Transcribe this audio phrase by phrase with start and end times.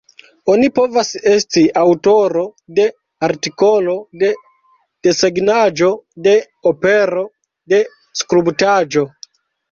[0.51, 2.41] Oni povas esti aŭtoro
[2.79, 2.85] de
[3.27, 3.93] artikolo,
[4.23, 4.29] de
[5.07, 5.89] desegnaĵo,
[6.29, 6.33] de
[6.71, 7.23] opero,
[7.75, 7.81] de
[8.23, 9.05] skulptaĵo.